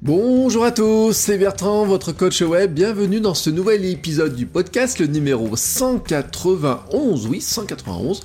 Bonjour 0.00 0.64
à 0.64 0.70
tous, 0.70 1.12
c'est 1.12 1.38
Bertrand, 1.38 1.84
votre 1.84 2.12
coach 2.12 2.40
web. 2.42 2.72
Bienvenue 2.72 3.18
dans 3.18 3.34
ce 3.34 3.50
nouvel 3.50 3.84
épisode 3.84 4.36
du 4.36 4.46
podcast, 4.46 5.00
le 5.00 5.08
numéro 5.08 5.56
191. 5.56 7.26
Oui, 7.26 7.40
191. 7.40 8.22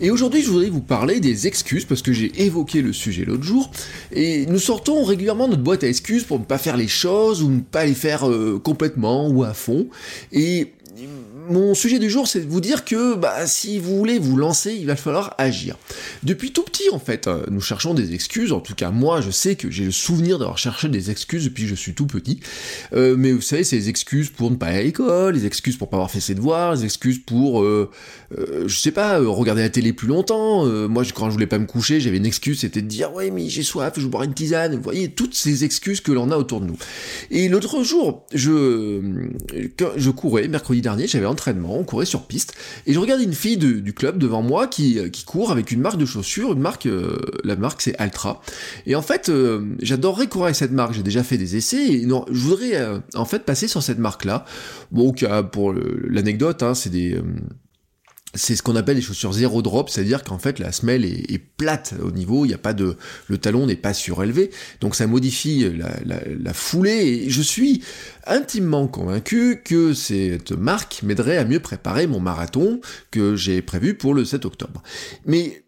Et 0.00 0.12
aujourd'hui, 0.12 0.42
je 0.42 0.50
voudrais 0.50 0.70
vous 0.70 0.80
parler 0.80 1.18
des 1.18 1.48
excuses 1.48 1.84
parce 1.84 2.00
que 2.00 2.12
j'ai 2.12 2.30
évoqué 2.44 2.80
le 2.80 2.92
sujet 2.92 3.24
l'autre 3.24 3.42
jour. 3.42 3.72
Et 4.12 4.46
nous 4.46 4.60
sortons 4.60 5.02
régulièrement 5.02 5.48
notre 5.48 5.64
boîte 5.64 5.82
à 5.82 5.88
excuses 5.88 6.22
pour 6.22 6.38
ne 6.38 6.44
pas 6.44 6.58
faire 6.58 6.76
les 6.76 6.86
choses 6.86 7.42
ou 7.42 7.50
ne 7.50 7.60
pas 7.60 7.84
les 7.84 7.94
faire 7.94 8.30
euh, 8.30 8.60
complètement 8.62 9.26
ou 9.26 9.42
à 9.42 9.52
fond. 9.52 9.88
Et 10.30 10.74
mon 11.48 11.74
sujet 11.74 11.98
du 11.98 12.10
jour, 12.10 12.26
c'est 12.26 12.40
de 12.40 12.50
vous 12.50 12.60
dire 12.60 12.84
que 12.84 13.14
bah, 13.14 13.46
si 13.46 13.78
vous 13.78 13.96
voulez 13.96 14.18
vous 14.18 14.36
lancer, 14.36 14.74
il 14.74 14.86
va 14.86 14.96
falloir 14.96 15.34
agir. 15.38 15.76
Depuis 16.22 16.52
tout 16.52 16.62
petit, 16.62 16.88
en 16.92 16.98
fait, 16.98 17.26
euh, 17.26 17.44
nous 17.50 17.60
cherchons 17.60 17.94
des 17.94 18.14
excuses. 18.14 18.52
En 18.52 18.60
tout 18.60 18.74
cas, 18.74 18.90
moi, 18.90 19.20
je 19.20 19.30
sais 19.30 19.54
que 19.54 19.70
j'ai 19.70 19.84
le 19.84 19.90
souvenir 19.90 20.38
d'avoir 20.38 20.58
cherché 20.58 20.88
des 20.88 21.10
excuses 21.10 21.44
depuis 21.44 21.64
que 21.64 21.68
je 21.68 21.74
suis 21.74 21.94
tout 21.94 22.06
petit. 22.06 22.40
Euh, 22.94 23.16
mais 23.16 23.32
vous 23.32 23.40
savez, 23.40 23.64
c'est 23.64 23.76
les 23.76 23.88
excuses 23.88 24.30
pour 24.30 24.50
ne 24.50 24.56
pas 24.56 24.66
aller 24.66 24.78
à 24.78 24.82
l'école, 24.82 25.34
les 25.34 25.46
excuses 25.46 25.76
pour 25.76 25.88
pas 25.88 25.96
avoir 25.96 26.10
fait 26.10 26.20
ses 26.20 26.34
devoirs, 26.34 26.74
les 26.74 26.84
excuses 26.84 27.18
pour, 27.18 27.62
euh, 27.62 27.90
je 28.30 28.76
sais 28.76 28.90
pas, 28.90 29.18
regarder 29.18 29.62
la 29.62 29.70
télé 29.70 29.92
plus 29.92 30.08
longtemps. 30.08 30.66
moi, 30.88 31.04
quand 31.14 31.26
je 31.26 31.34
voulais 31.34 31.46
pas 31.46 31.58
me 31.58 31.66
coucher, 31.66 32.00
j'avais 32.00 32.16
une 32.16 32.26
excuse, 32.26 32.60
c'était 32.60 32.82
de 32.82 32.88
dire 32.88 33.12
ouais, 33.12 33.30
mais 33.30 33.48
j'ai 33.48 33.62
soif, 33.62 33.94
je 33.96 34.06
boire 34.06 34.24
une 34.24 34.34
tisane. 34.34 34.74
Vous 34.74 34.82
voyez, 34.82 35.10
toutes 35.10 35.34
ces 35.34 35.64
excuses 35.64 36.00
que 36.00 36.12
l'on 36.12 36.30
a 36.30 36.36
autour 36.36 36.60
de 36.60 36.66
nous. 36.66 36.76
Et 37.30 37.48
l'autre 37.48 37.82
jour, 37.82 38.26
je, 38.32 39.00
je 39.96 40.10
courais 40.10 40.48
mercredi 40.48 40.82
j'avais 41.06 41.26
entraînement, 41.26 41.78
on 41.78 41.84
courait 41.84 42.06
sur 42.06 42.22
piste, 42.22 42.54
et 42.86 42.92
je 42.92 42.98
regardais 42.98 43.24
une 43.24 43.34
fille 43.34 43.56
du 43.56 43.92
club 43.92 44.18
devant 44.18 44.42
moi 44.42 44.66
qui, 44.66 44.98
qui 45.10 45.24
court 45.24 45.50
avec 45.50 45.70
une 45.70 45.80
marque 45.80 45.98
de 45.98 46.06
chaussures, 46.06 46.52
une 46.52 46.60
marque, 46.60 46.86
euh, 46.86 47.18
la 47.44 47.56
marque 47.56 47.82
c'est 47.82 47.96
Altra. 47.98 48.40
Et 48.86 48.94
en 48.94 49.02
fait, 49.02 49.28
euh, 49.28 49.64
j'adorerais 49.80 50.28
courir 50.28 50.46
avec 50.46 50.56
cette 50.56 50.72
marque, 50.72 50.94
j'ai 50.94 51.02
déjà 51.02 51.22
fait 51.22 51.38
des 51.38 51.56
essais, 51.56 51.88
et 51.88 52.06
non, 52.06 52.24
je 52.30 52.38
voudrais 52.38 52.76
euh, 52.76 52.98
en 53.14 53.24
fait 53.24 53.40
passer 53.44 53.68
sur 53.68 53.82
cette 53.82 53.98
marque-là. 53.98 54.44
Bon, 54.90 55.14
pour 55.52 55.72
l'anecdote, 55.72 56.62
hein, 56.62 56.74
c'est 56.74 56.90
des 56.90 57.20
c'est 58.34 58.56
ce 58.56 58.62
qu'on 58.62 58.76
appelle 58.76 58.96
les 58.96 59.02
chaussures 59.02 59.32
zéro 59.32 59.62
drop, 59.62 59.88
c'est-à-dire 59.88 60.22
qu'en 60.22 60.38
fait 60.38 60.58
la 60.58 60.72
semelle 60.72 61.04
est, 61.04 61.40
plate 61.56 61.94
au 62.02 62.10
niveau, 62.10 62.44
il 62.44 62.48
n'y 62.48 62.54
a 62.54 62.58
pas 62.58 62.74
de, 62.74 62.96
le 63.28 63.38
talon 63.38 63.66
n'est 63.66 63.76
pas 63.76 63.94
surélevé, 63.94 64.50
donc 64.80 64.94
ça 64.94 65.06
modifie 65.06 65.66
la, 66.04 66.52
foulée. 66.52 66.90
Et 66.90 67.30
je 67.30 67.40
suis 67.40 67.82
intimement 68.26 68.88
convaincu 68.88 69.62
que 69.64 69.94
cette 69.94 70.52
marque 70.52 71.02
m'aiderait 71.02 71.38
à 71.38 71.46
mieux 71.46 71.60
préparer 71.60 72.06
mon 72.06 72.20
marathon 72.20 72.80
que 73.10 73.36
j'ai 73.36 73.62
prévu 73.62 73.94
pour 73.94 74.12
le 74.12 74.26
7 74.26 74.44
octobre. 74.44 74.82
Mais 75.24 75.62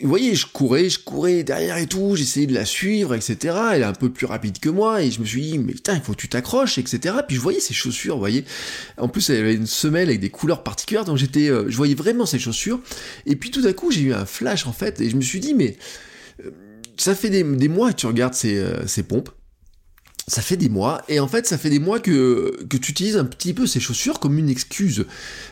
vous 0.00 0.08
voyez, 0.10 0.34
je 0.34 0.46
courais, 0.46 0.90
je 0.90 0.98
courais 0.98 1.42
derrière 1.42 1.78
et 1.78 1.86
tout, 1.86 2.16
j'essayais 2.16 2.46
de 2.46 2.52
la 2.52 2.66
suivre, 2.66 3.14
etc. 3.14 3.56
Elle 3.72 3.80
est 3.80 3.84
un 3.84 3.94
peu 3.94 4.10
plus 4.10 4.26
rapide 4.26 4.58
que 4.58 4.68
moi, 4.68 5.02
et 5.02 5.10
je 5.10 5.20
me 5.20 5.24
suis 5.24 5.40
dit, 5.40 5.58
mais 5.58 5.72
putain, 5.72 5.94
il 5.94 6.02
faut 6.02 6.12
que 6.12 6.18
tu 6.18 6.28
t'accroches, 6.28 6.76
etc. 6.76 7.14
Puis 7.26 7.36
je 7.36 7.40
voyais 7.40 7.60
ses 7.60 7.72
chaussures, 7.72 8.16
vous 8.16 8.20
voyez. 8.20 8.44
En 8.98 9.08
plus, 9.08 9.30
elle 9.30 9.38
avait 9.38 9.54
une 9.54 9.66
semelle 9.66 10.08
avec 10.08 10.20
des 10.20 10.28
couleurs 10.28 10.62
particulières, 10.62 11.06
donc 11.06 11.16
j'étais, 11.16 11.48
euh, 11.48 11.64
je 11.68 11.76
voyais 11.78 11.94
vraiment 11.94 12.26
ses 12.26 12.38
chaussures. 12.38 12.80
Et 13.24 13.36
puis 13.36 13.50
tout 13.50 13.66
à 13.66 13.72
coup, 13.72 13.90
j'ai 13.90 14.02
eu 14.02 14.12
un 14.12 14.26
flash, 14.26 14.66
en 14.66 14.72
fait, 14.72 15.00
et 15.00 15.08
je 15.08 15.16
me 15.16 15.22
suis 15.22 15.40
dit, 15.40 15.54
mais 15.54 15.78
euh, 16.44 16.50
ça 16.98 17.14
fait 17.14 17.30
des, 17.30 17.68
mois 17.68 17.92
que 17.92 17.96
tu 17.96 18.06
regardes 18.06 18.34
ces, 18.34 18.58
euh, 18.58 18.86
ces 18.86 19.02
pompes 19.02 19.30
ça 20.28 20.42
fait 20.42 20.56
des 20.56 20.68
mois, 20.68 21.02
et 21.08 21.20
en 21.20 21.28
fait, 21.28 21.46
ça 21.46 21.56
fait 21.56 21.70
des 21.70 21.78
mois 21.78 22.00
que, 22.00 22.56
que 22.68 22.76
tu 22.76 22.90
utilises 22.90 23.16
un 23.16 23.24
petit 23.24 23.54
peu 23.54 23.66
ces 23.66 23.78
chaussures 23.78 24.18
comme 24.18 24.38
une 24.38 24.48
excuse. 24.48 25.06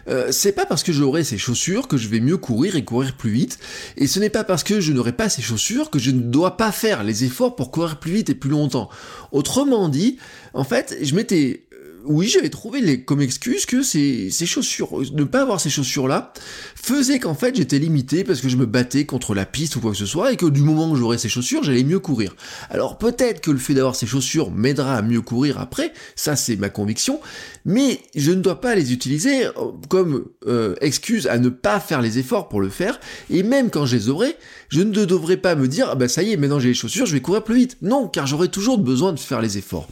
Euh, 0.09 0.33
c'est 0.33 0.51
pas 0.51 0.67
parce 0.67 0.83
que 0.83 0.93
j'aurai 0.93 1.23
ces 1.23 1.39
chaussures 1.39 1.87
que 1.87 1.97
je 1.97 2.09
vais 2.09 2.19
mieux 2.19 2.39
courir 2.39 2.75
et 2.75 2.85
courir 2.85 3.17
plus 3.17 3.31
vite, 3.31 3.59
et 3.97 4.09
ce 4.09 4.19
n'est 4.19 4.31
pas 4.31 4.43
parce 4.43 4.65
que 4.65 4.81
je 4.81 4.93
n'aurai 4.93 5.13
pas 5.13 5.29
ces 5.29 5.43
chaussures 5.43 5.91
que 5.91 6.01
je 6.01 6.11
ne 6.11 6.21
dois 6.21 6.57
pas 6.57 6.73
faire 6.73 7.05
les 7.05 7.23
efforts 7.23 7.55
pour 7.55 7.71
courir 7.71 8.01
plus 8.01 8.13
vite 8.13 8.31
et 8.31 8.35
plus 8.35 8.51
longtemps. 8.51 8.91
Autrement 9.31 9.89
dit, 9.89 10.19
en 10.55 10.65
fait, 10.65 10.99
je 11.01 11.15
m'étais 11.15 11.65
oui, 12.07 12.29
j'avais 12.29 12.51
trouvé 12.51 13.03
comme 13.03 13.21
excuse 13.21 13.67
que 13.67 13.83
ces, 13.83 14.31
chaussures, 14.31 15.01
ne 15.13 15.25
pas 15.25 15.43
avoir 15.43 15.61
ces 15.61 15.71
chaussures-là, 15.71 16.33
faisait 16.75 17.19
qu'en 17.19 17.35
fait 17.35 17.57
j'étais 17.57 17.79
limité 17.79 18.25
parce 18.25 18.41
que 18.41 18.49
je 18.49 18.57
me 18.57 18.67
battais 18.67 19.07
contre 19.07 19.35
la 19.35 19.47
piste 19.47 19.77
ou 19.77 19.81
quoi 19.81 19.93
que 19.93 19.97
ce 19.97 20.07
soit, 20.07 20.33
et 20.33 20.37
que 20.37 20.47
du 20.47 20.61
moment 20.61 20.91
où 20.91 20.97
j'aurais 20.97 21.19
ces 21.19 21.29
chaussures, 21.29 21.63
j'allais 21.63 21.85
mieux 21.85 21.99
courir. 21.99 22.37
Alors 22.71 22.99
peut-être 22.99 23.41
que 23.41 23.51
le 23.51 23.59
fait 23.59 23.75
d'avoir 23.75 23.97
ces 23.97 24.07
chaussures 24.07 24.51
m'aidera 24.51 24.97
à 24.97 25.03
mieux 25.03 25.23
courir 25.23 25.59
après, 25.59 25.93
ça 26.15 26.37
c'est 26.37 26.57
ma 26.57 26.69
conviction, 26.69 27.21
mais 27.65 28.01
je 28.15 28.33
ne 28.33 28.41
dois 28.41 28.61
pas 28.61 28.75
les 28.75 28.93
utiliser 28.93 29.47
euh, 29.47 29.51
comme 29.89 30.27
euh, 30.47 30.75
excuse 30.81 31.27
à 31.27 31.39
ne 31.39 31.49
pas 31.49 31.81
faire 31.81 32.03
les 32.03 32.19
efforts 32.19 32.49
pour 32.49 32.61
le 32.61 32.69
faire, 32.69 33.01
et 33.31 33.43
même 33.43 33.71
quand 33.71 33.87
je 33.87 33.97
les 33.97 34.09
aurai, 34.09 34.37
je 34.69 34.81
ne 34.81 35.05
devrais 35.05 35.37
pas 35.37 35.55
me 35.55 35.69
dire, 35.69 35.89
ah 35.91 35.95
bah 35.95 36.09
ça 36.09 36.23
y 36.23 36.33
est, 36.33 36.37
maintenant 36.37 36.59
j'ai 36.59 36.69
les 36.69 36.75
chaussures, 36.75 37.07
je 37.07 37.13
vais 37.13 37.21
courir 37.21 37.45
plus 37.45 37.55
vite. 37.55 37.77
Non, 37.83 38.09
car 38.09 38.27
j'aurai 38.27 38.49
toujours 38.49 38.79
besoin 38.79 39.13
de 39.13 39.19
faire 39.19 39.41
les 39.41 39.57
efforts. 39.59 39.89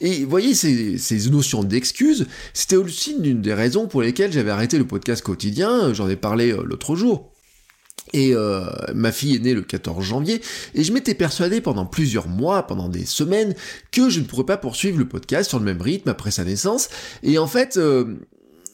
Et 0.00 0.24
vous 0.24 0.30
voyez, 0.30 0.54
ces, 0.54 0.98
ces 0.98 1.28
notions 1.30 1.49
d'excuses, 1.58 2.26
c'était 2.54 2.76
aussi 2.76 3.16
une 3.22 3.42
des 3.42 3.54
raisons 3.54 3.86
pour 3.86 4.02
lesquelles 4.02 4.32
j'avais 4.32 4.50
arrêté 4.50 4.78
le 4.78 4.86
podcast 4.86 5.22
quotidien, 5.22 5.92
j'en 5.92 6.08
ai 6.08 6.16
parlé 6.16 6.52
euh, 6.52 6.62
l'autre 6.64 6.96
jour. 6.96 7.32
Et 8.12 8.34
euh, 8.34 8.64
ma 8.94 9.12
fille 9.12 9.36
est 9.36 9.40
née 9.40 9.54
le 9.54 9.62
14 9.62 10.04
janvier, 10.04 10.40
et 10.74 10.82
je 10.82 10.92
m'étais 10.92 11.14
persuadé 11.14 11.60
pendant 11.60 11.86
plusieurs 11.86 12.26
mois, 12.28 12.66
pendant 12.66 12.88
des 12.88 13.04
semaines, 13.04 13.54
que 13.92 14.10
je 14.10 14.20
ne 14.20 14.24
pourrais 14.24 14.46
pas 14.46 14.56
poursuivre 14.56 14.98
le 14.98 15.06
podcast 15.06 15.48
sur 15.48 15.58
le 15.58 15.64
même 15.64 15.80
rythme 15.80 16.08
après 16.08 16.30
sa 16.30 16.44
naissance. 16.44 16.88
Et 17.22 17.38
en 17.38 17.46
fait, 17.46 17.76
euh, 17.76 18.16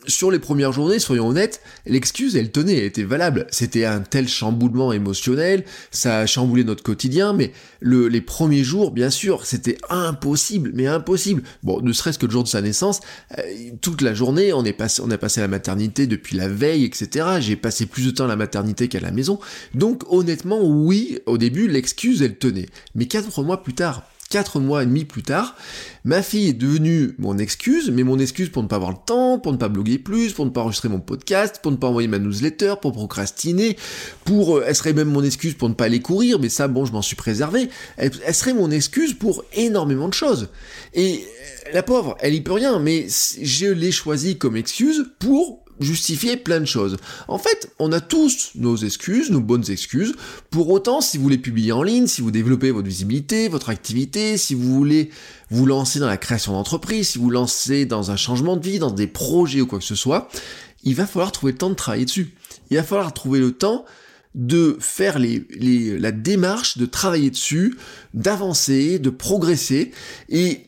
sur 0.06 0.31
les 0.31 0.39
premières 0.39 0.72
journées, 0.72 0.99
soyons 0.99 1.28
honnêtes, 1.28 1.61
l'excuse, 1.87 2.37
elle 2.37 2.50
tenait, 2.50 2.77
elle 2.78 2.84
était 2.84 3.03
valable. 3.03 3.47
C'était 3.50 3.84
un 3.84 4.00
tel 4.00 4.28
chamboulement 4.28 4.93
émotionnel, 4.93 5.65
ça 5.91 6.19
a 6.19 6.27
chamboulé 6.27 6.65
notre 6.65 6.83
quotidien, 6.83 7.33
mais 7.33 7.53
le, 7.81 8.09
les 8.09 8.21
premiers 8.21 8.65
jours, 8.65 8.91
bien 8.91 9.11
sûr, 9.11 9.47
c'était 9.47 9.78
impossible, 9.89 10.71
mais 10.75 10.87
impossible. 10.87 11.43
Bon, 11.62 11.81
ne 11.81 11.93
serait-ce 11.93 12.19
que 12.19 12.27
le 12.27 12.33
jour 12.33 12.43
de 12.43 12.49
sa 12.49 12.61
naissance, 12.61 13.00
euh, 13.39 13.43
toute 13.81 14.03
la 14.03 14.15
journée, 14.15 14.53
on 14.53 14.67
on 15.03 15.11
a 15.11 15.19
passé 15.19 15.41
à 15.41 15.44
la 15.44 15.49
maternité 15.49 16.06
depuis 16.06 16.37
la 16.37 16.49
veille, 16.49 16.84
etc. 16.84 17.27
J'ai 17.41 17.56
passé 17.56 17.87
plus 17.87 18.06
de 18.06 18.11
temps 18.11 18.25
à 18.25 18.28
la 18.28 18.37
maternité 18.37 18.88
qu'à 18.88 19.00
la 19.00 19.11
maison. 19.11 19.38
Donc, 19.75 20.03
honnêtement, 20.09 20.61
oui, 20.62 21.19
au 21.27 21.38
début, 21.38 21.69
l'excuse, 21.69 22.23
elle 22.23 22.37
tenait. 22.37 22.67
Mais 22.94 23.06
quatre 23.06 23.43
mois 23.43 23.62
plus 23.62 23.75
tard, 23.75 24.03
Quatre 24.28 24.59
mois 24.59 24.82
et 24.82 24.87
demi 24.87 25.04
plus 25.04 25.22
tard, 25.22 25.54
ma 26.04 26.20
fille 26.20 26.48
est 26.48 26.53
devenue 26.53 27.14
mon 27.19 27.38
excuse, 27.38 27.92
mais 27.92 28.03
mon 28.03 28.19
excuse 28.19 28.48
pour 28.48 28.64
ne 28.64 28.66
pas 28.66 28.75
avoir 28.75 28.91
le 28.91 28.97
temps, 29.06 29.38
pour 29.38 29.53
ne 29.53 29.56
pas 29.56 29.69
bloguer 29.69 29.98
plus, 29.98 30.32
pour 30.32 30.44
ne 30.44 30.50
pas 30.50 30.62
enregistrer 30.62 30.88
mon 30.88 30.98
podcast, 30.98 31.60
pour 31.62 31.70
ne 31.70 31.76
pas 31.76 31.87
envoyer 31.87 32.09
ma 32.09 32.19
newsletter, 32.19 32.75
pour 32.82 32.92
procrastiner, 32.92 33.76
pour, 34.25 34.59
euh, 34.59 34.64
elle 34.66 34.75
serait 34.75 34.94
même 34.94 35.10
mon 35.10 35.22
excuse 35.22 35.54
pour 35.54 35.69
ne 35.69 35.75
pas 35.75 35.84
aller 35.84 36.00
courir, 36.00 36.41
mais 36.41 36.48
ça, 36.48 36.66
bon, 36.66 36.84
je 36.84 36.92
m'en 36.92 37.03
suis 37.03 37.14
préservé. 37.14 37.69
Elle, 37.98 38.10
elle, 38.25 38.34
serait 38.34 38.53
mon 38.53 38.72
excuse 38.72 39.14
pour 39.14 39.44
énormément 39.53 40.09
de 40.09 40.14
choses. 40.14 40.48
Et 40.93 41.20
euh, 41.66 41.70
la 41.72 41.84
pauvre, 41.84 42.16
elle 42.19 42.34
y 42.34 42.41
peut 42.41 42.53
rien, 42.53 42.81
mais 42.81 43.06
je 43.41 43.66
l'ai 43.66 43.93
choisie 43.93 44.38
comme 44.38 44.56
excuse 44.56 45.04
pour 45.20 45.66
justifier 45.81 46.37
plein 46.37 46.60
de 46.60 46.66
choses. 46.66 46.97
En 47.28 47.38
fait, 47.38 47.70
on 47.78 47.92
a 47.92 48.00
tous 48.00 48.53
nos 48.54 48.76
excuses, 48.76 49.31
nos 49.31 49.41
bonnes 49.41 49.70
excuses. 49.70 50.14
Pour 50.50 50.70
autant, 50.70 51.00
si 51.00 51.19
vous 51.19 51.28
les 51.28 51.38
publiez 51.38 51.72
en 51.72 51.82
ligne, 51.82 52.06
si 52.06 52.20
vous 52.20 52.31
développez 52.31 52.70
votre 52.70 52.88
visibilité, 52.88 53.48
votre 53.48 53.69
activité, 53.69 54.37
si 54.37 54.55
vous 54.55 54.75
voulez 54.75 55.11
vous 55.50 55.67
lancer 55.67 55.99
dans 55.99 56.06
la 56.06 56.17
création 56.17 56.52
d'entreprise, 56.52 57.11
si 57.11 57.19
vous 57.19 57.31
lancez 57.31 57.87
dans 57.87 58.11
un 58.11 58.17
changement 58.17 58.56
de 58.56 58.67
vie, 58.67 58.78
dans 58.78 58.90
des 58.90 59.06
projets 59.06 59.61
ou 59.61 59.67
quoi 59.67 59.78
que 59.78 59.84
ce 59.84 59.94
soit, 59.94 60.28
il 60.84 60.94
va 60.94 61.06
falloir 61.06 61.32
trouver 61.32 61.52
le 61.52 61.58
temps 61.58 61.70
de 61.70 61.75
travailler 61.75 62.05
dessus. 62.05 62.34
Il 62.70 62.76
va 62.76 62.82
falloir 62.82 63.12
trouver 63.12 63.40
le 63.40 63.52
temps 63.52 63.84
de 64.37 64.76
faire 64.81 65.19
la 65.19 66.12
démarche, 66.12 66.76
de 66.76 66.87
travailler 66.87 67.31
dessus, 67.31 67.76
d'avancer, 68.12 68.99
de 68.99 69.11
progresser. 69.11 69.93
Et 70.29 70.66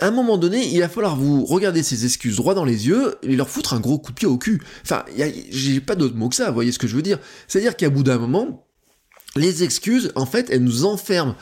à 0.00 0.06
un 0.06 0.10
moment 0.10 0.38
donné, 0.38 0.66
il 0.66 0.80
va 0.80 0.88
falloir 0.88 1.16
vous 1.16 1.44
regarder 1.44 1.82
ces 1.82 2.04
excuses 2.04 2.36
droit 2.36 2.54
dans 2.54 2.64
les 2.64 2.86
yeux 2.86 3.16
et 3.22 3.34
leur 3.34 3.48
foutre 3.48 3.74
un 3.74 3.80
gros 3.80 3.98
coup 3.98 4.12
de 4.12 4.16
pied 4.16 4.28
au 4.28 4.38
cul. 4.38 4.60
Enfin, 4.82 5.04
j'ai 5.50 5.80
pas 5.80 5.96
d'autre 5.96 6.16
mot 6.16 6.28
que 6.28 6.36
ça, 6.36 6.50
voyez 6.50 6.72
ce 6.72 6.78
que 6.78 6.86
je 6.86 6.94
veux 6.94 7.02
dire 7.02 7.18
C'est-à-dire 7.48 7.76
qu'à 7.76 7.90
bout 7.90 8.02
d'un 8.02 8.18
moment, 8.18 8.66
les 9.36 9.64
excuses, 9.64 10.12
en 10.14 10.26
fait, 10.26 10.50
elles 10.50 10.62
nous 10.62 10.84
enferment. 10.84 11.34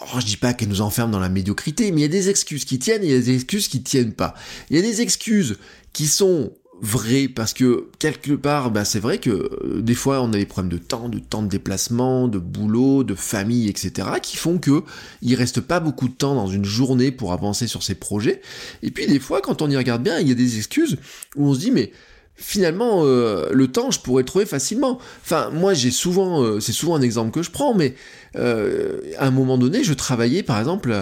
Oh, 0.00 0.20
je 0.20 0.26
dis 0.26 0.36
pas 0.36 0.54
qu'elles 0.54 0.68
nous 0.68 0.80
enferment 0.80 1.12
dans 1.12 1.20
la 1.20 1.28
médiocrité, 1.28 1.92
mais 1.92 2.00
il 2.00 2.02
y 2.02 2.06
a 2.06 2.08
des 2.08 2.28
excuses 2.28 2.64
qui 2.64 2.78
tiennent 2.78 3.02
et 3.02 3.06
il 3.06 3.12
y 3.12 3.16
a 3.16 3.20
des 3.20 3.34
excuses 3.34 3.68
qui 3.68 3.82
tiennent 3.82 4.12
pas. 4.12 4.34
Il 4.70 4.76
y 4.76 4.78
a 4.78 4.82
des 4.82 5.00
excuses 5.00 5.56
qui 5.92 6.06
sont 6.06 6.52
vrai 6.84 7.28
parce 7.28 7.54
que 7.54 7.88
quelque 7.98 8.32
part, 8.32 8.70
bah, 8.70 8.84
c'est 8.84 9.00
vrai 9.00 9.18
que 9.18 9.30
euh, 9.30 9.80
des 9.80 9.94
fois 9.94 10.20
on 10.20 10.28
a 10.32 10.36
des 10.36 10.46
problèmes 10.46 10.70
de 10.70 10.78
temps, 10.78 11.08
de 11.08 11.18
temps 11.18 11.42
de 11.42 11.48
déplacement, 11.48 12.28
de 12.28 12.38
boulot, 12.38 13.02
de 13.04 13.14
famille, 13.14 13.68
etc., 13.68 14.08
qui 14.22 14.36
font 14.36 14.58
que 14.58 14.82
il 15.22 15.34
reste 15.34 15.60
pas 15.60 15.80
beaucoup 15.80 16.08
de 16.08 16.14
temps 16.14 16.34
dans 16.34 16.46
une 16.46 16.64
journée 16.64 17.10
pour 17.10 17.32
avancer 17.32 17.66
sur 17.66 17.82
ces 17.82 17.94
projets. 17.94 18.42
Et 18.82 18.90
puis 18.90 19.06
des 19.06 19.18
fois, 19.18 19.40
quand 19.40 19.62
on 19.62 19.70
y 19.70 19.76
regarde 19.76 20.02
bien, 20.02 20.18
il 20.20 20.28
y 20.28 20.32
a 20.32 20.34
des 20.34 20.58
excuses 20.58 20.98
où 21.36 21.48
on 21.48 21.54
se 21.54 21.60
dit 21.60 21.70
mais 21.70 21.90
finalement, 22.36 23.02
euh, 23.04 23.48
le 23.52 23.68
temps, 23.68 23.90
je 23.90 24.00
pourrais 24.00 24.24
trouver 24.24 24.46
facilement. 24.46 24.98
Enfin, 25.22 25.50
moi, 25.50 25.74
j'ai 25.74 25.90
souvent, 25.90 26.42
euh, 26.42 26.60
c'est 26.60 26.72
souvent 26.72 26.96
un 26.96 27.02
exemple 27.02 27.30
que 27.30 27.42
je 27.42 27.50
prends, 27.50 27.74
mais 27.74 27.94
euh, 28.36 28.98
à 29.18 29.26
un 29.26 29.30
moment 29.30 29.58
donné, 29.58 29.84
je 29.84 29.94
travaillais, 29.94 30.42
par 30.42 30.58
exemple, 30.58 30.94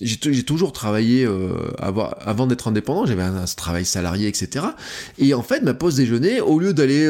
j'ai 0.00 0.42
toujours 0.44 0.72
travaillé 0.72 1.28
avant, 1.78 2.10
avant 2.20 2.46
d'être 2.46 2.68
indépendant, 2.68 3.06
j'avais 3.06 3.22
un, 3.22 3.44
travail 3.56 3.84
salarié, 3.84 4.28
etc. 4.28 4.66
Et 5.18 5.34
en 5.34 5.42
fait, 5.42 5.62
ma 5.62 5.74
pause 5.74 5.96
déjeuner, 5.96 6.40
au 6.40 6.58
lieu 6.58 6.72
d'aller 6.72 7.08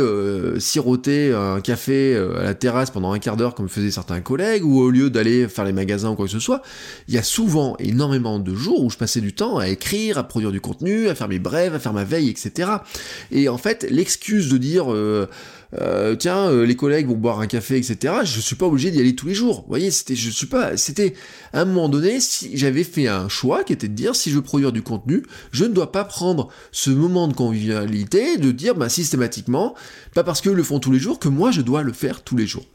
siroter 0.58 1.32
un 1.32 1.60
café 1.60 2.16
à 2.16 2.42
la 2.42 2.54
terrasse 2.54 2.90
pendant 2.90 3.12
un 3.12 3.18
quart 3.18 3.36
d'heure, 3.36 3.54
comme 3.54 3.68
faisaient 3.68 3.90
certains 3.90 4.20
collègues, 4.20 4.64
ou 4.64 4.80
au 4.80 4.90
lieu 4.90 5.10
d'aller 5.10 5.48
faire 5.48 5.64
les 5.64 5.72
magasins 5.72 6.10
ou 6.10 6.14
quoi 6.14 6.26
que 6.26 6.32
ce 6.32 6.38
soit, 6.38 6.62
il 7.08 7.14
y 7.14 7.18
a 7.18 7.22
souvent 7.22 7.76
énormément 7.78 8.38
de 8.38 8.54
jours 8.54 8.82
où 8.82 8.90
je 8.90 8.96
passais 8.96 9.20
du 9.20 9.32
temps 9.32 9.58
à 9.58 9.68
écrire, 9.68 10.18
à 10.18 10.24
produire 10.24 10.52
du 10.52 10.60
contenu, 10.60 11.08
à 11.08 11.14
faire 11.14 11.28
mes 11.28 11.38
brèves, 11.38 11.74
à 11.74 11.78
faire 11.78 11.92
ma 11.92 12.04
veille, 12.04 12.28
etc. 12.28 12.70
Et 13.30 13.48
en 13.48 13.58
fait, 13.58 13.86
l'excuse 13.90 14.48
de 14.48 14.58
dire 14.58 14.86
euh, 15.78 16.16
tiens, 16.16 16.50
euh, 16.50 16.66
les 16.66 16.76
collègues 16.76 17.06
vont 17.06 17.14
boire 17.14 17.40
un 17.40 17.46
café, 17.46 17.76
etc. 17.76 18.14
Je 18.24 18.40
suis 18.40 18.56
pas 18.56 18.66
obligé 18.66 18.90
d'y 18.90 19.00
aller 19.00 19.14
tous 19.14 19.26
les 19.26 19.34
jours. 19.34 19.62
Vous 19.62 19.68
voyez, 19.68 19.90
c'était, 19.90 20.16
je 20.16 20.30
suis 20.30 20.46
pas, 20.46 20.76
c'était 20.76 21.14
à 21.52 21.62
un 21.62 21.64
moment 21.64 21.88
donné, 21.88 22.20
si 22.20 22.56
j'avais 22.56 22.84
fait 22.84 23.06
un 23.08 23.28
choix 23.28 23.64
qui 23.64 23.72
était 23.72 23.88
de 23.88 23.94
dire 23.94 24.16
si 24.16 24.30
je 24.30 24.36
veux 24.36 24.42
produire 24.42 24.72
du 24.72 24.82
contenu, 24.82 25.22
je 25.52 25.64
ne 25.64 25.72
dois 25.72 25.92
pas 25.92 26.04
prendre 26.04 26.48
ce 26.72 26.90
moment 26.90 27.28
de 27.28 27.34
convivialité, 27.34 28.36
de 28.36 28.50
dire 28.50 28.74
bah, 28.74 28.88
systématiquement, 28.88 29.74
pas 30.14 30.24
parce 30.24 30.40
qu'ils 30.40 30.52
le 30.52 30.62
font 30.62 30.80
tous 30.80 30.92
les 30.92 30.98
jours 30.98 31.18
que 31.18 31.28
moi 31.28 31.50
je 31.50 31.60
dois 31.60 31.82
le 31.82 31.92
faire 31.92 32.22
tous 32.22 32.36
les 32.36 32.46
jours. 32.46 32.66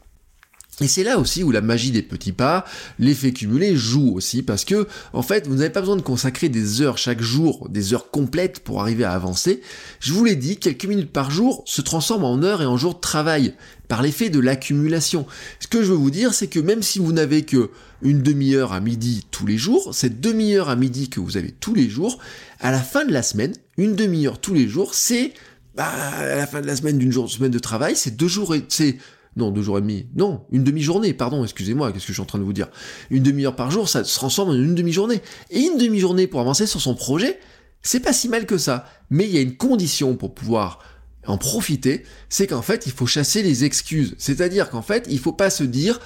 Et 0.82 0.88
c'est 0.88 1.04
là 1.04 1.18
aussi 1.18 1.42
où 1.42 1.50
la 1.50 1.62
magie 1.62 1.90
des 1.90 2.02
petits 2.02 2.32
pas, 2.32 2.66
l'effet 2.98 3.32
cumulé 3.32 3.76
joue 3.76 4.12
aussi 4.14 4.42
parce 4.42 4.66
que 4.66 4.86
en 5.14 5.22
fait 5.22 5.46
vous 5.46 5.54
n'avez 5.54 5.70
pas 5.70 5.80
besoin 5.80 5.96
de 5.96 6.02
consacrer 6.02 6.50
des 6.50 6.82
heures 6.82 6.98
chaque 6.98 7.22
jour, 7.22 7.66
des 7.70 7.94
heures 7.94 8.10
complètes 8.10 8.60
pour 8.60 8.82
arriver 8.82 9.04
à 9.04 9.12
avancer. 9.12 9.62
Je 10.00 10.12
vous 10.12 10.22
l'ai 10.22 10.36
dit, 10.36 10.58
quelques 10.58 10.84
minutes 10.84 11.12
par 11.12 11.30
jour 11.30 11.62
se 11.64 11.80
transforment 11.80 12.24
en 12.24 12.42
heures 12.42 12.60
et 12.60 12.66
en 12.66 12.76
jours 12.76 12.94
de 12.94 13.00
travail 13.00 13.54
par 13.88 14.02
l'effet 14.02 14.28
de 14.28 14.38
l'accumulation. 14.38 15.26
Ce 15.60 15.66
que 15.66 15.82
je 15.82 15.92
veux 15.92 15.96
vous 15.96 16.10
dire, 16.10 16.34
c'est 16.34 16.48
que 16.48 16.60
même 16.60 16.82
si 16.82 16.98
vous 16.98 17.12
n'avez 17.12 17.44
que 17.44 17.70
une 18.02 18.22
demi-heure 18.22 18.74
à 18.74 18.80
midi 18.80 19.26
tous 19.30 19.46
les 19.46 19.56
jours, 19.56 19.94
cette 19.94 20.20
demi-heure 20.20 20.68
à 20.68 20.76
midi 20.76 21.08
que 21.08 21.20
vous 21.20 21.38
avez 21.38 21.52
tous 21.52 21.74
les 21.74 21.88
jours, 21.88 22.18
à 22.60 22.70
la 22.70 22.80
fin 22.80 23.06
de 23.06 23.12
la 23.12 23.22
semaine, 23.22 23.54
une 23.78 23.96
demi-heure 23.96 24.38
tous 24.38 24.52
les 24.52 24.68
jours, 24.68 24.94
c'est 24.94 25.32
bah, 25.74 25.86
à 25.86 26.36
la 26.36 26.46
fin 26.46 26.60
de 26.60 26.66
la 26.66 26.76
semaine 26.76 26.98
d'une 26.98 27.12
semaine 27.28 27.50
de 27.50 27.58
travail, 27.58 27.96
c'est 27.96 28.16
deux 28.16 28.28
jours 28.28 28.54
et 28.54 28.64
c'est 28.68 28.96
non, 29.36 29.50
deux 29.50 29.62
jours 29.62 29.78
et 29.78 29.82
demi. 29.82 30.06
Non, 30.16 30.44
une 30.50 30.64
demi-journée, 30.64 31.12
pardon, 31.12 31.44
excusez-moi, 31.44 31.92
qu'est-ce 31.92 32.06
que 32.06 32.08
je 32.08 32.14
suis 32.14 32.22
en 32.22 32.26
train 32.26 32.38
de 32.38 32.44
vous 32.44 32.54
dire? 32.54 32.68
Une 33.10 33.22
demi-heure 33.22 33.54
par 33.54 33.70
jour, 33.70 33.88
ça 33.88 34.02
se 34.02 34.14
transforme 34.14 34.50
en 34.50 34.54
une 34.54 34.74
demi-journée. 34.74 35.20
Et 35.50 35.60
une 35.60 35.76
demi-journée 35.76 36.26
pour 36.26 36.40
avancer 36.40 36.66
sur 36.66 36.80
son 36.80 36.94
projet, 36.94 37.38
c'est 37.82 38.00
pas 38.00 38.14
si 38.14 38.28
mal 38.28 38.46
que 38.46 38.56
ça. 38.56 38.88
Mais 39.10 39.24
il 39.24 39.34
y 39.34 39.38
a 39.38 39.42
une 39.42 39.56
condition 39.56 40.16
pour 40.16 40.34
pouvoir 40.34 40.78
en 41.26 41.38
profiter, 41.38 42.04
c'est 42.28 42.46
qu'en 42.46 42.62
fait, 42.62 42.86
il 42.86 42.92
faut 42.92 43.06
chasser 43.06 43.42
les 43.42 43.64
excuses. 43.64 44.14
C'est-à-dire 44.16 44.70
qu'en 44.70 44.82
fait, 44.82 45.06
il 45.10 45.18
faut 45.18 45.32
pas 45.32 45.50
se 45.50 45.64
dire, 45.64 46.00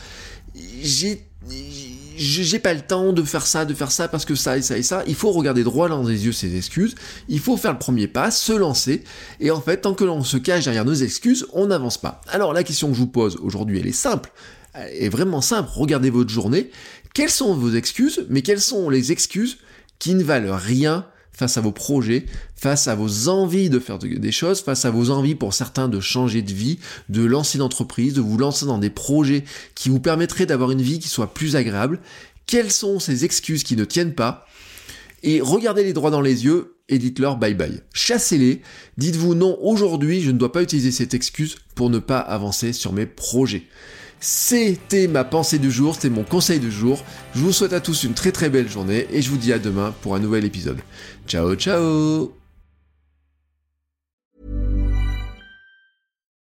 j'ai 0.83 1.27
j'ai 2.21 2.59
pas 2.59 2.75
le 2.75 2.83
temps 2.83 3.13
de 3.13 3.23
faire 3.23 3.47
ça, 3.47 3.65
de 3.65 3.73
faire 3.73 3.91
ça, 3.91 4.07
parce 4.07 4.25
que 4.25 4.35
ça 4.35 4.59
et 4.59 4.63
ça 4.63 4.77
et 4.77 4.83
ça. 4.83 5.03
Il 5.07 5.15
faut 5.15 5.33
regarder 5.33 5.65
droit 5.65 5.89
dans 5.89 6.03
les 6.03 6.27
yeux 6.27 6.33
ses 6.33 6.55
excuses. 6.57 6.95
Il 7.29 7.41
faut 7.41 7.57
faire 7.57 7.73
le 7.73 7.79
premier 7.79 8.09
pas, 8.09 8.31
se 8.31 8.53
lancer. 8.53 9.05
Et 9.41 9.51
en 9.51 9.61
fait, 9.61 9.79
tant 9.79 9.95
que 9.95 10.05
l'on 10.05 10.23
se 10.23 10.37
cache 10.37 10.65
derrière 10.65 10.85
nos 10.85 10.95
excuses, 10.95 11.47
on 11.55 11.69
n'avance 11.69 11.99
pas. 11.99 12.21
Alors, 12.29 12.53
la 12.53 12.63
question 12.63 12.89
que 12.89 12.95
je 12.95 13.01
vous 13.01 13.07
pose 13.07 13.39
aujourd'hui, 13.43 13.81
elle 13.81 13.87
est 13.87 13.93
simple. 13.93 14.31
Elle 14.75 15.05
est 15.05 15.09
vraiment 15.09 15.41
simple. 15.41 15.71
Regardez 15.73 16.11
votre 16.11 16.31
journée. 16.31 16.71
Quelles 17.15 17.31
sont 17.31 17.55
vos 17.55 17.73
excuses, 17.73 18.27
mais 18.29 18.43
quelles 18.43 18.61
sont 18.61 18.91
les 18.91 19.13
excuses 19.13 19.57
qui 19.99 20.15
ne 20.15 20.23
valent 20.23 20.57
rien 20.57 21.07
face 21.41 21.57
à 21.57 21.63
vos 21.63 21.73
projets, 21.73 22.27
face 22.55 22.87
à 22.87 22.95
vos 22.95 23.29
envies 23.31 23.71
de 23.71 23.79
faire 23.79 23.99
des 23.99 24.31
choses, 24.31 24.61
face 24.61 24.85
à 24.85 24.91
vos 24.91 25.09
envies 25.09 25.35
pour 25.35 25.55
certains 25.55 25.89
de 25.89 25.99
changer 25.99 26.43
de 26.43 26.53
vie, 26.53 26.79
de 27.09 27.25
lancer 27.25 27.57
une 27.57 27.63
entreprise, 27.63 28.13
de 28.13 28.21
vous 28.21 28.37
lancer 28.37 28.67
dans 28.67 28.77
des 28.77 28.91
projets 28.91 29.45
qui 29.75 29.89
vous 29.89 30.01
permettraient 30.01 30.45
d'avoir 30.45 30.71
une 30.71 30.83
vie 30.83 30.99
qui 30.99 31.09
soit 31.09 31.33
plus 31.33 31.57
agréable. 31.57 32.01
Quelles 32.45 32.71
sont 32.71 32.99
ces 32.99 33.25
excuses 33.25 33.63
qui 33.63 33.75
ne 33.75 33.87
tiennent 33.87 34.15
pas? 34.15 34.47
Et 35.23 35.41
regardez-les 35.41 35.95
droits 35.95 36.11
dans 36.11 36.21
les 36.21 36.45
yeux 36.45 36.77
et 36.91 36.99
dites-leur 36.99 37.39
bye 37.39 37.55
bye. 37.55 37.81
Chassez-les, 37.95 38.61
dites-vous 38.99 39.35
non, 39.35 39.57
aujourd'hui 39.63 40.21
je 40.21 40.31
ne 40.31 40.39
dois 40.39 40.53
pas 40.53 40.63
utiliser 40.63 40.91
cette 40.91 41.15
excuse 41.15 41.57
pour 41.75 41.89
ne 41.89 41.99
pas 41.99 42.19
avancer 42.19 42.75
sur 42.75 42.93
mes 42.93 43.07
projets. 43.07 43.63
C'était 44.21 45.09
ma 45.09 45.25
pensée 45.25 45.59
du 45.59 45.71
jour, 45.71 45.95
c'était 45.95 46.11
mon 46.11 46.25
conseil 46.25 46.61
du 46.61 46.71
jour. 46.71 47.03
Je 47.35 47.41
vous 47.41 47.53
souhaite 47.53 47.73
à 47.73 47.81
tous 47.81 48.05
une 48.05 48.13
très 48.13 48.33
très 48.33 48.51
belle 48.51 48.69
journée 48.69 49.07
et 49.11 49.23
je 49.23 49.31
vous 49.31 49.39
dis 49.39 49.53
à 49.53 49.59
demain 49.59 49.95
pour 50.03 50.15
un 50.15 50.19
nouvel 50.19 50.45
épisode. 50.45 50.79
Ciao 51.27 51.55
ciao 51.55 52.35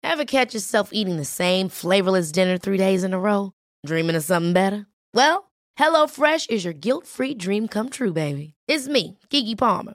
Ever 0.04 0.26
catch 0.26 0.52
yourself 0.52 0.90
eating 0.92 1.16
the 1.16 1.24
same 1.24 1.70
flavorless 1.70 2.32
dinner 2.32 2.58
three 2.58 2.76
days 2.76 3.02
in 3.02 3.14
a 3.14 3.18
row? 3.18 3.52
Dreaming 3.86 4.16
of 4.16 4.22
something 4.22 4.52
better? 4.52 4.84
Well, 5.14 5.50
HelloFresh 5.78 6.50
is 6.50 6.64
your 6.64 6.74
guilt-free 6.74 7.36
dream 7.36 7.66
come 7.66 7.88
true, 7.88 8.12
baby. 8.12 8.52
It's 8.68 8.88
me, 8.88 9.18
Kiki 9.30 9.56
Palmer. 9.56 9.94